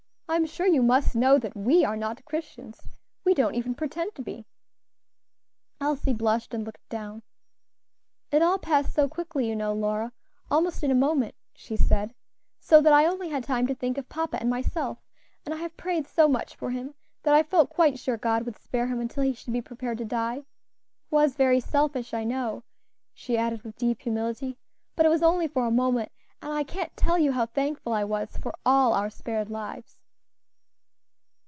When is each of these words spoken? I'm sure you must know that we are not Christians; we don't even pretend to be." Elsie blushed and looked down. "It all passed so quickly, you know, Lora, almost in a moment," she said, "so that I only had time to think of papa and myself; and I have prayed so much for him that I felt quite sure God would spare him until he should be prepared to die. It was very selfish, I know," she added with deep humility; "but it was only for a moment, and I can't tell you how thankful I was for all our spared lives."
I'm 0.33 0.45
sure 0.45 0.65
you 0.65 0.81
must 0.81 1.13
know 1.13 1.37
that 1.39 1.57
we 1.57 1.83
are 1.83 1.97
not 1.97 2.23
Christians; 2.23 2.83
we 3.25 3.33
don't 3.33 3.53
even 3.55 3.75
pretend 3.75 4.15
to 4.15 4.21
be." 4.21 4.45
Elsie 5.81 6.13
blushed 6.13 6.53
and 6.53 6.63
looked 6.65 6.87
down. 6.87 7.21
"It 8.31 8.41
all 8.41 8.57
passed 8.57 8.93
so 8.93 9.09
quickly, 9.09 9.45
you 9.49 9.57
know, 9.57 9.73
Lora, 9.73 10.13
almost 10.49 10.85
in 10.85 10.89
a 10.89 10.95
moment," 10.95 11.35
she 11.53 11.75
said, 11.75 12.13
"so 12.61 12.79
that 12.79 12.93
I 12.93 13.05
only 13.05 13.27
had 13.27 13.43
time 13.43 13.67
to 13.67 13.75
think 13.75 13.97
of 13.97 14.07
papa 14.07 14.39
and 14.39 14.49
myself; 14.49 14.99
and 15.43 15.53
I 15.53 15.57
have 15.57 15.75
prayed 15.75 16.07
so 16.07 16.29
much 16.29 16.55
for 16.55 16.71
him 16.71 16.95
that 17.23 17.35
I 17.35 17.43
felt 17.43 17.69
quite 17.69 17.99
sure 17.99 18.15
God 18.15 18.43
would 18.45 18.57
spare 18.57 18.87
him 18.87 19.01
until 19.01 19.23
he 19.23 19.33
should 19.33 19.51
be 19.51 19.61
prepared 19.61 19.97
to 19.97 20.05
die. 20.05 20.37
It 20.37 20.45
was 21.09 21.35
very 21.35 21.59
selfish, 21.59 22.13
I 22.13 22.23
know," 22.23 22.63
she 23.13 23.37
added 23.37 23.63
with 23.63 23.75
deep 23.75 23.99
humility; 24.03 24.57
"but 24.95 25.05
it 25.05 25.09
was 25.09 25.23
only 25.23 25.49
for 25.49 25.65
a 25.67 25.71
moment, 25.71 26.09
and 26.41 26.53
I 26.53 26.63
can't 26.63 26.95
tell 26.95 27.19
you 27.19 27.33
how 27.33 27.47
thankful 27.47 27.91
I 27.91 28.05
was 28.05 28.37
for 28.37 28.53
all 28.65 28.93
our 28.93 29.09
spared 29.09 29.49
lives." 29.49 29.97